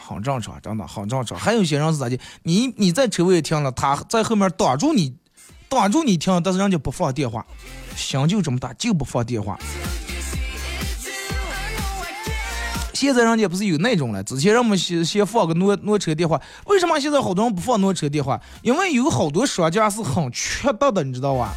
[0.07, 1.37] 很正常，真的很正常。
[1.37, 2.19] 还有些人是咋的？
[2.43, 5.15] 你你在车位停了，他在后面挡住你，
[5.67, 7.43] 挡住你停，但是人家不放电话，
[7.95, 9.57] 心就这么大，就不放电话。
[12.93, 14.23] 现在人家不是有那种了？
[14.23, 18.39] 之前人们先先放个挪挪车电话，为什么现在好多人不放挪车电话？
[18.61, 21.51] 因为有好多商家是很缺德的，你知道吧？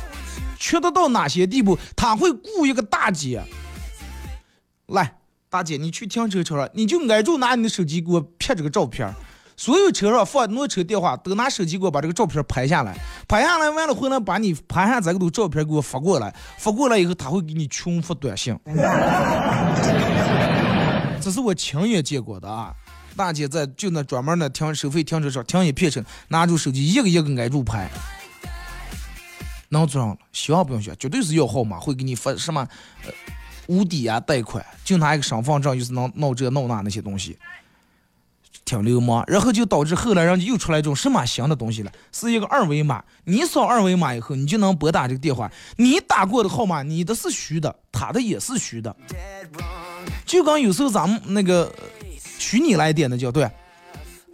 [0.58, 1.78] 缺德到哪些地步？
[1.94, 3.44] 他会雇一个大姐。
[4.86, 5.16] 来，
[5.48, 9.12] 大姐，你去停车场了，你就挨住拿你的手机给我拍这个照片。
[9.58, 12.94] 所有车上放挪车电话，都拿手机给我把这个照片拍下来。
[13.26, 16.34] 拍下来完了回来，把你拍下这个照片给我发过来。
[16.58, 18.54] 发过来以后，他会给你群发短信。
[21.22, 22.74] 这是我亲眼见过的啊！
[23.16, 27.90] 大姐在就那专门的停收费停车场停一片车，拿住手机一个一个挨住拍。
[29.70, 32.68] 能做上了，希望不用学，绝对是要号码，会给你发什么？
[33.06, 33.10] 呃。
[33.68, 37.38] 无抵押贷款，就拿一个身份证，就是能闹这闹那那些东西，
[38.64, 39.24] 挺流氓。
[39.26, 43.02] 然后就导致后来人家又出来一种什么新的东西了，是一个二维码。
[43.24, 45.50] 你扫二维码以后，你就能拨打这个电话。
[45.76, 48.94] 你打过的号码，你的是虚的，他的也是虚的。
[50.24, 51.72] 就刚有时候咱们那个
[52.38, 53.50] 虚拟来电的叫对，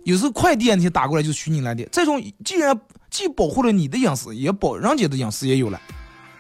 [0.04, 1.88] 有时候快递那些打过来就虚拟来电。
[1.90, 2.78] 这种既然
[3.11, 5.80] 既保护了你的隐私，也保人家的隐私也有了。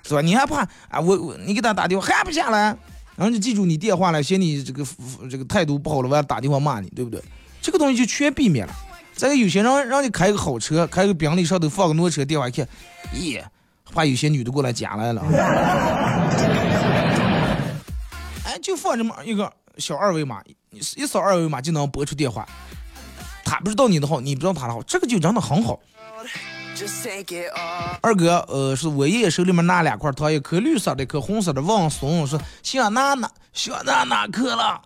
[0.04, 0.20] 是吧？
[0.20, 0.98] 你还怕啊？
[1.00, 2.76] 我我你给他打电话还不下来，
[3.22, 4.84] 然后就记住你电话了，嫌你这个
[5.30, 7.22] 这个态度不好了，我要打电话骂你，对不对？
[7.60, 8.74] 这个东西就全避免了。
[9.14, 12.66] 再有些人让你开个好车，开个宾利上头放个挪车电话，看，
[13.14, 13.40] 咦，
[13.92, 15.22] 怕有些女的过来夹来了。
[18.44, 20.42] 哎，就放这么一个小二维码，
[20.96, 22.44] 一扫二维码就能拨出电话。
[23.44, 25.78] 他不知道你的号，你不知道他的号，这个就真的很好。
[28.00, 31.60] 二哥，呃，是我爷爷手里面拿两块糖，一颗绿色的，一颗红色的。
[31.60, 33.30] 问松说想拿哪？
[33.52, 34.80] 想拿哪颗了？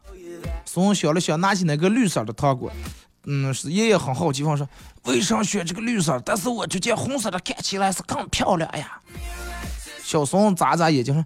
[0.65, 2.71] 松想了想，拿起那个绿色的糖果。
[3.25, 4.69] 嗯，是爷爷很好奇，问说
[5.05, 6.21] 为啥选这个绿色？
[6.25, 9.01] 但是我就见红色的看起来是更漂亮呀。
[10.03, 11.25] 小松眨眨眼睛说，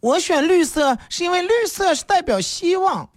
[0.00, 3.08] 我选绿色是因为绿色是代表希望。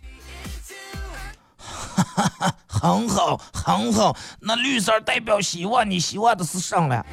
[2.03, 4.15] 哈哈，很好，很好。
[4.39, 7.03] 那绿色代表希望，你希望的是什么？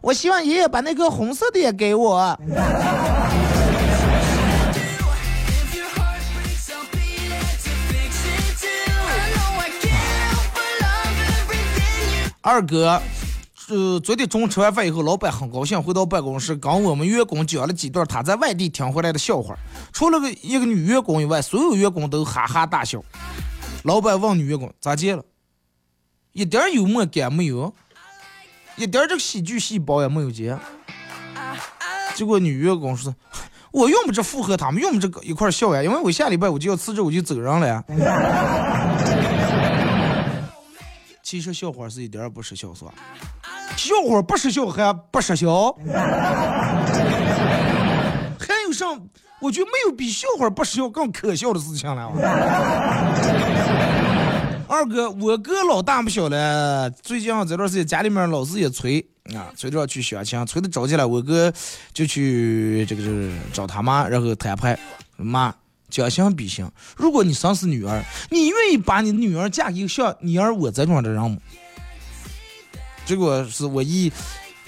[0.00, 2.38] 我希望爷爷把那个红色的也给我。
[12.44, 13.00] 二哥，
[13.68, 19.54] 呃，昨天中午吃完饭以后，老板很高兴，回到办公室，跟我们员工讲了几段他在外地听回来的笑话。
[19.92, 23.00] 除了个一个女员工以外，所有员工都哈哈大笑。
[23.82, 25.24] 老板问女员工咋接了？
[26.32, 27.74] 一点幽默感没有，
[28.76, 30.56] 一点这个喜剧细胞也没有接。
[32.14, 33.14] 结果女员工说
[33.72, 37.84] ：“我用不着附和他们，用不着一块笑呀，因为我下礼拜我就要辞职，我就走人了呀。
[41.22, 42.92] ”其实笑话是一点也不失笑，是吧？
[43.76, 45.72] 笑话不失笑还不失笑？
[48.38, 48.86] 还有啥？
[49.42, 52.12] 我觉得没有比笑话不笑更可笑的事情了。
[54.68, 61.06] 二哥，我哥老大不小了，最近这段时间家里面老是也催啊，催着要去相亲，催的着急了。
[61.06, 61.52] 我哥
[61.92, 64.78] 就去这个就是找他妈，然后谈判，
[65.16, 65.52] 妈
[65.90, 66.66] 将心比心，
[66.96, 71.36] 如果你生是女儿，你愿意把你的女儿嫁给像你儿我这种的人吗？
[73.04, 74.10] 结果是我一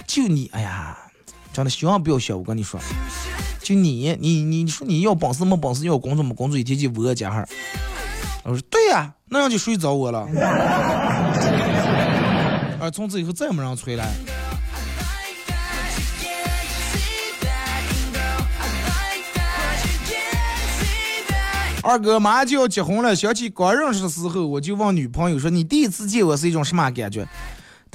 [0.05, 0.95] 就你，哎呀，
[1.55, 2.77] 真的希望不要笑，我跟你说。
[3.61, 7.45] 就你，你你说你要本事没本事，要工作没工作，一天就窝家哈。
[8.43, 10.27] 我说对呀，那样就睡着我了。
[12.77, 14.05] 啊，从此以后再也没人催了。
[21.81, 27.25] 二哥马上就要结婚了，想起刚认识的时候，我就问女朋友说：“你第一次见我是一种什么感觉？”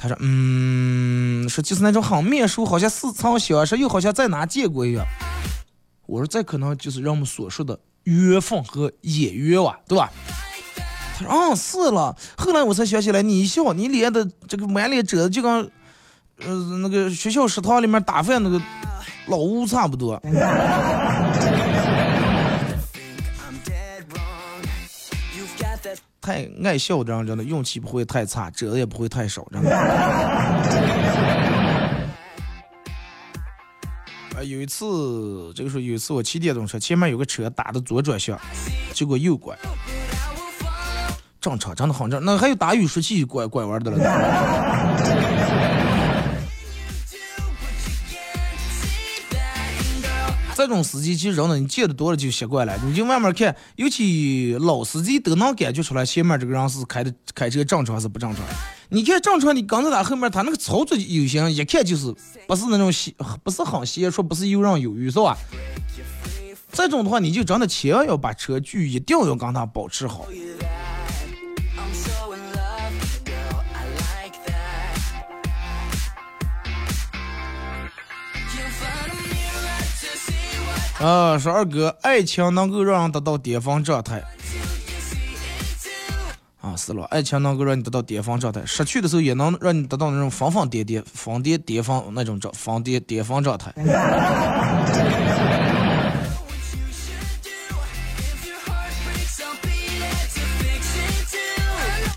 [0.01, 5.05] 他说：“嗯，说就是那种很面熟，好像似曾相识，又好像在哪见过一样。”
[6.07, 10.11] 我说这可能就是人们所说的缘分和眼缘哇，对吧？
[11.19, 12.17] 他说嗯是了。
[12.35, 15.51] 后来我才想起来，你一笑，你脸的这个满脸褶子就跟
[16.39, 18.59] 呃那个学校食堂里面打饭那个
[19.27, 20.19] 老屋差不多。
[26.21, 29.69] 太爱笑的人真的运气不会太差，褶子也不会太少，真的。
[34.45, 38.39] 有一次，这个时候有一次我骑电动车，前面有个车打的左转向，
[38.93, 39.55] 结果右拐，
[41.39, 42.23] 正常，真的很正。
[42.23, 43.97] 那还有打雨刷器拐拐弯的了。
[50.55, 58.43] 这种司机其实人呢，你见的多了就习惯了，你就慢慢看，尤其老司机都能感觉出来前面这个人是开的开车正常还是不正常。
[58.89, 62.13] 你看正常，你跟在他后面，他那个操作有型，一看就是
[62.47, 65.37] 不是那种闲，不是很闲，说不是游刃有余，是吧？
[66.73, 70.25] 这种的话，你就真的千万要把车距一定要跟他保持好。
[81.01, 84.23] 啊，说二哥，爱情能够让人得到巅峰状态。
[86.61, 93.73] 啊，是了，爱情能够让你得到巅峰状态，失去的时候也能让你得到那种疯疯癫癫、疯癫癫疯那种状疯癫癫疯状态。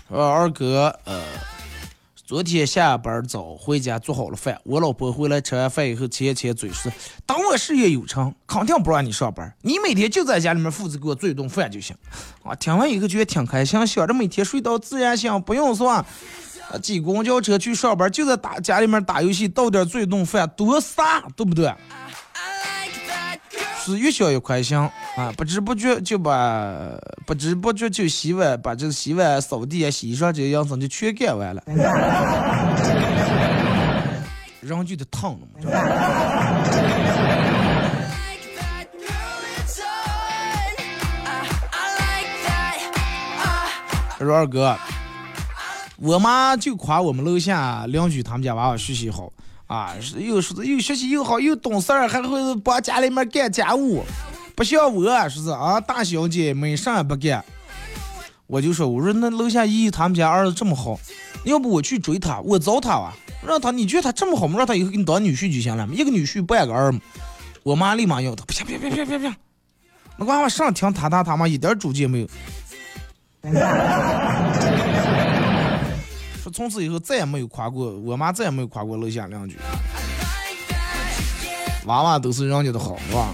[0.09, 1.23] 呃， 二哥，呃，
[2.27, 6.91] 昨天下班早回家做好了饭，我老婆回来吃完饭以后，前前嘴说
[7.23, 11.95] ：“等我事业有成，肯定不让你上班，你每天就在家里面负责给我做一顿饭就行。”
[12.41, 16.05] 啊，听完以后觉得挺开心，想着每天睡到自然醒，不用算，啊，
[16.81, 21.71] 挤公交车去上班，就在打家里面打游戏，到点做一顿饭，多傻，对不对？
[23.85, 25.31] 是越想越开心啊！
[25.37, 26.73] 不知不觉就把
[27.25, 31.61] 不知不觉就洗碗，把这个洗碗、扫地啊、洗衣裳这些样子就全干完了。
[34.61, 35.59] 人就得烫了嘛。
[44.17, 44.75] 说二哥，
[45.97, 49.31] 我妈就夸我们楼下邻居他们家娃娃学习好。
[49.67, 54.03] 啊，是又是又学习又好又懂事儿，还会帮家里面干家务，
[54.55, 57.43] 不像我，说是啊，大小姐没啥也不干。
[58.47, 60.99] 我就说，我说那楼下姨他们家儿子这么好，
[61.45, 64.59] 要不我去追他，我找他吧，让他你觉得他这么好吗？
[64.59, 67.01] 让他以后给你当女婿就行了，一个女婿半个儿嘛。
[67.63, 69.35] 我妈立马要他，别别别别别别，
[70.17, 72.27] 那娃娃上听他他他妈一点主见没有。
[76.55, 79.57] 从此以后再也没有夸过我妈，再也没有夸过楼下两句。
[81.83, 83.33] 娃娃都是人家的好，是吧？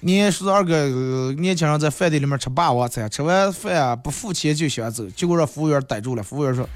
[0.00, 6.22] 你说二个年轻人在饭店里面吃霸王餐，吃完饭不付钱就想走，结果让服务员逮住了。
[6.22, 6.66] 服务员说：“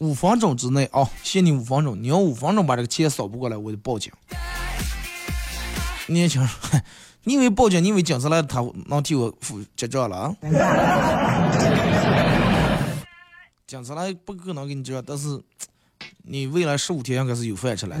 [0.00, 4.12] 五分钟之内，哦，限你五分钟，你要五分钟把这个钱扫不过来，我就报警。”
[6.08, 6.50] 年轻人，
[7.24, 10.36] 你以为报警，你以为警察来他能替我付结账了？
[13.68, 15.38] 警察来不可能给你结账，但是
[16.22, 17.94] 你未来十五天应该是有饭吃了。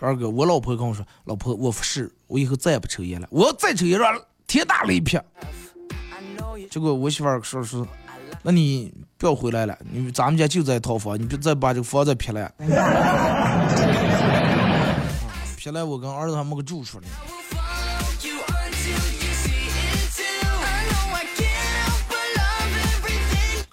[0.00, 5.16] 二哥，我老婆跟我说，老婆，我是我以后再也不抽烟了，我要再抽烟，让天打雷劈。
[6.68, 7.80] 结果我媳妇儿说是，
[8.42, 12.52] 那你不要回来了，你咱们家就在一套房，你别再把这个房子劈了。
[15.56, 17.06] 劈了，我跟儿子还没个住处呢。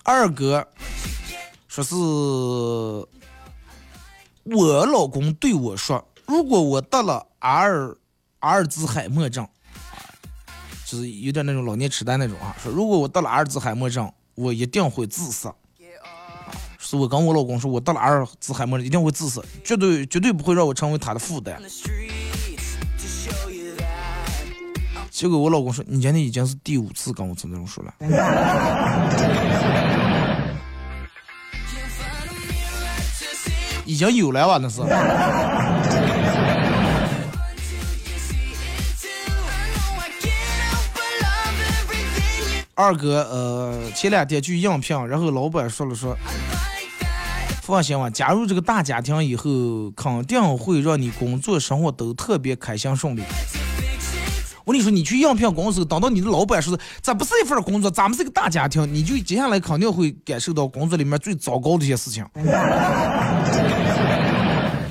[0.10, 0.66] 二哥
[1.68, 1.94] 说是
[4.46, 6.02] 我老公对我说。
[6.26, 7.94] 如果我得了阿尔
[8.40, 9.46] 阿尔兹海默症，
[10.86, 12.56] 就是有点那种老年痴呆那种啊。
[12.64, 15.54] 说如果我得了阿尔兹海默症，我一定会自杀。
[16.80, 21.62] 是我跟我老公说，我得了阿尔兹海默症一定会自杀，绝对绝对不会让我成为他的负担。
[25.18, 27.92] 结果我老公说，你今天已经是第五次跟我这种说了。
[33.84, 34.60] 已经有了吧？
[34.62, 34.80] 那是。
[42.76, 46.16] 二哥，呃，前两天去应聘，然后老板说了说，
[47.64, 53.24] 放心吧，加入这个大家庭以后，肯定会让你工作生活都特别开心顺利。
[54.68, 62.26] 我跟你说，你去应聘公司，等到你的老板说，这不是一份工作，咱们是个大家庭，你就接下来肯定会感受到工作里面最糟糕的一些事情。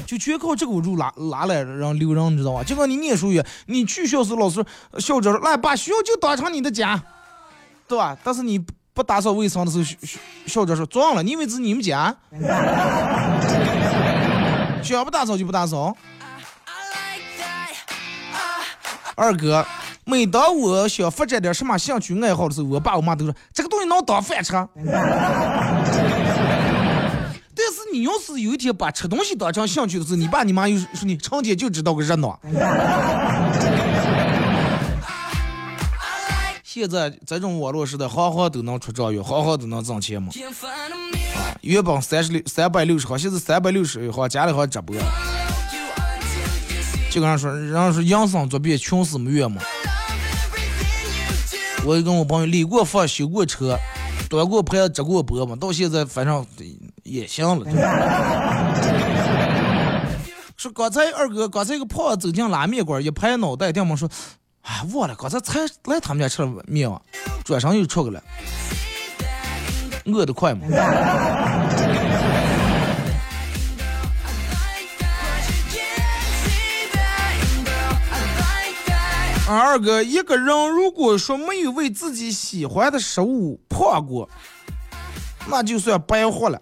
[0.06, 2.62] 就全靠这个路拉拉来让留人，你知道吧？
[2.64, 4.64] 就跟你念书一样，你去校时老师
[4.98, 7.02] 校长说，来把学校就当成你的家。
[7.86, 8.16] 对吧？
[8.24, 8.58] 但是你
[8.94, 12.16] 不打扫卫生的时候，校校长说撞了，你以为是你们家？
[14.82, 15.94] 想不打扫就不打扫。
[19.18, 19.66] 二哥，
[20.04, 24.52] 每当我想发展点什么兴趣爱好的时候，我爸我妈都说这个东西能当饭吃。
[27.58, 32.38] 但是你要是有一天把吃东西当成兴趣的时候，你爸你妈又说你成天就知道个热闹。
[36.62, 40.30] 现在这种网络时代，行行都能出状元，行行都能挣钱嘛。
[41.62, 44.94] 原本三十六三百六十行，现在三百六十行，加了行直播。
[47.16, 49.62] 就跟人说，人家说养生作弊，穷死没怨嘛。
[51.82, 53.74] 我跟我朋友理过发，修过车，
[54.28, 56.44] 端过盘，直过播嘛，到现在反正
[57.04, 57.64] 也行了。
[60.58, 64.06] 说刚才二哥，刚才一个胖子走进拉面馆，一拍脑袋，店门说。
[64.60, 67.00] 哎，忘了，刚才才来他们家吃了面嘛，
[67.44, 68.22] 转身又出去了，
[70.04, 70.66] 饿得快嘛。
[79.48, 84.28] 二哥，一个人如果说没有为自己喜欢的食物胖过，
[85.48, 86.60] 那就算白活了。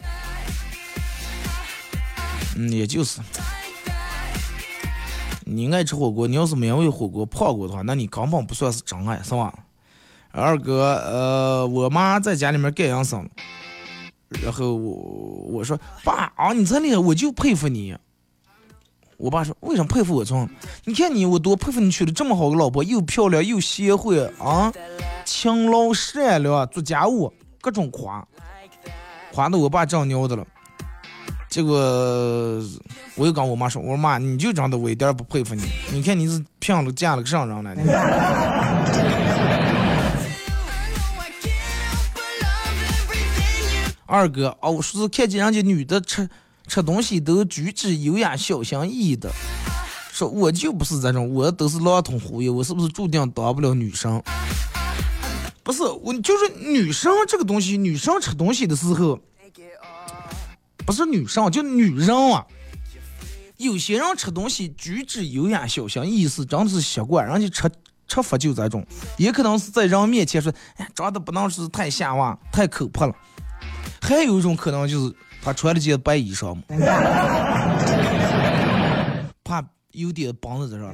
[2.57, 3.21] 嗯，也就是。
[5.47, 9.53] 你爱吃火锅，你要是没为火锅胖过的话，那你根本不算是真爱，是吧？
[10.31, 13.29] 二哥，呃，我妈在家里面干养生，
[14.43, 14.93] 然后我
[15.53, 17.97] 我说爸啊，你真厉害，我就佩服你。
[19.25, 20.23] 我爸说为什么佩服我？
[20.23, 20.47] 从
[20.85, 24.71] 你看你，我多佩服你娶了这么好个老婆，又漂亮又贤惠啊，
[25.25, 28.23] 勤劳善良，做家务，各种夸，
[29.33, 30.47] 夸的我爸胀尿的了。
[31.49, 31.75] 结果
[33.15, 35.63] 我又跟我妈说：“我说妈，你就长得我一点不佩服你。
[35.91, 37.75] 你看你是骗了嫁了个啥人了？”
[44.05, 46.29] 二哥哦，我说是看见人家女的吃
[46.67, 49.31] 吃东西都举止优雅、小心翼翼的，
[50.13, 54.23] 说我就不是这种，我都是狼吞虎咽，我是不是注定当不了女生？
[55.63, 59.19] 不是，我就是女生这个东西，女生吃东西的时候。
[60.87, 62.45] 不是女生，就女人啊，
[63.57, 67.71] 有些人吃东西举止优雅小心，翼翼是真是习惯，人家吃
[68.07, 68.87] 吃法就这种，
[69.17, 73.17] 也可能是在人面前说，哎，长得不能是太下哇，太可怕了。
[74.03, 75.15] 还有一种可能就是
[75.45, 76.63] 他穿了件白衣裳嘛，
[79.45, 80.91] 怕有点绑在这上。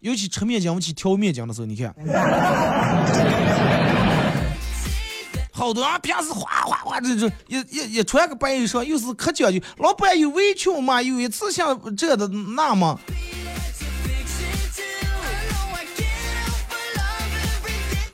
[0.00, 1.94] 尤其吃面筋，我去挑面筋的时候，你看。
[5.52, 9.60] 好多人平时哗哗哗，这这一一一穿个白衣裳，又是可讲究。
[9.76, 11.00] 老板有围裙嘛？
[11.00, 12.98] 有一次像这的那么。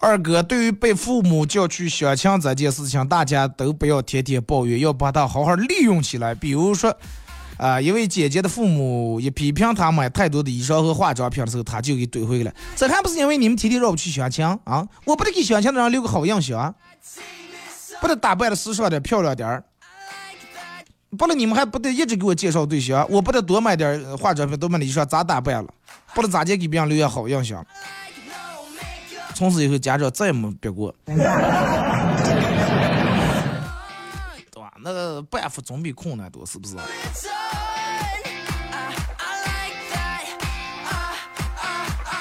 [0.00, 6.34] 二哥，对于被父母叫去相亲这件事情，大家都不要天天抱怨，要把它好好利用起来。
[6.34, 6.96] 比如说，
[7.56, 12.54] 啊，一位姐姐的父母一批评她买太多的衣裳和化妆品的时候，她就给怼回来了。
[12.76, 14.86] 这还不是因为你们天天让我去相亲啊？
[15.04, 16.74] 我不得给相亲的人留个好印象。
[18.00, 19.64] 不得打扮的时尚点、漂亮点儿，
[21.16, 25.68] 不了你们还不得一直给我介绍对象，我不得多买点化妆品，多买点衣裳，咋打扮了？
[26.14, 27.66] 不得咋地给别人留下好印象。
[29.38, 31.14] 从此以后，家长再也没别过，对
[34.60, 34.74] 吧？
[34.82, 36.74] 那个办法总比困难多，是不是？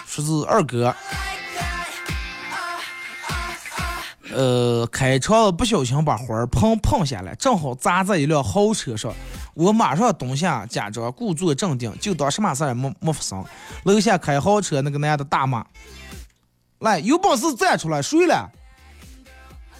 [0.06, 0.96] 说是二哥。
[4.32, 9.12] 呃，开车不小心把花盆碰下来，正好砸在一辆豪车上。
[9.56, 13.44] 我马上蹲下，假装故作镇定，就当什么事也没没发生。
[13.86, 15.66] 楼下开豪车那个男的大骂
[16.80, 18.50] ：“来，有本事站出来，睡了！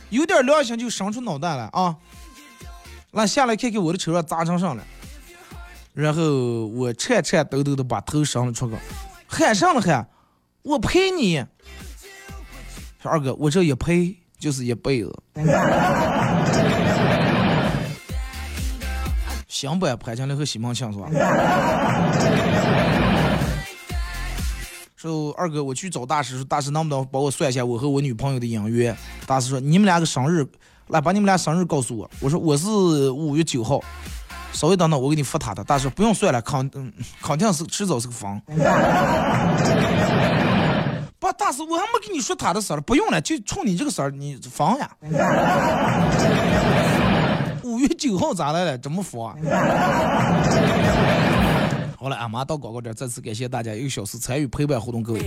[0.10, 1.96] 有点良心就伸出脑袋来啊！
[3.12, 4.84] 来，下来看看我的车上砸成啥了。”
[5.94, 8.76] 然后我颤颤抖抖的把头伸了出去，
[9.28, 10.08] 喊上了喊
[10.64, 11.46] ：“我赔你！”
[13.02, 14.18] 说二哥，我这一赔。
[14.40, 15.12] 就是一辈子。
[19.48, 19.88] 行不？
[19.98, 21.10] 潘金莲和西门庆是吧？
[25.08, 28.96] 说二哥，我去找大师，说大师能不能帮我算一下我和我女朋友的姻缘？
[29.26, 30.46] 大师说你们俩个生日，
[30.88, 32.10] 来把你们俩生日告诉我。
[32.20, 32.68] 我说我是
[33.12, 33.80] 五月九号，
[34.52, 35.64] 稍微等等，我给你发他的。
[35.64, 36.70] 大师不用算了，肯
[37.22, 38.42] 肯定是迟早是个房。
[41.20, 44.92] 不，大师，我还没跟你说他的事儿，不用了，就冲你这个事儿，你房呀。
[47.64, 48.78] 五月九号咋来了？
[48.78, 49.38] 怎么放？
[52.00, 55.20] 好了，俺妈到广告这儿，再次感谢大家一个小时参与陪伴互动，各位，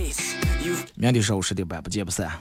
[0.95, 2.31] 明天上午十点半不见不散。